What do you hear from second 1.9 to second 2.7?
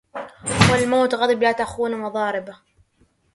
مضاربه